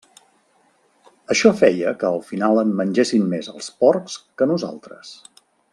Això 1.35 1.51
feia 1.59 1.93
que 2.03 2.09
al 2.09 2.17
final 2.31 2.63
en 2.63 2.73
mengessin 2.81 3.31
més 3.35 3.53
els 3.55 3.71
porcs 3.83 4.17
que 4.41 4.53
nosaltres. 4.55 5.15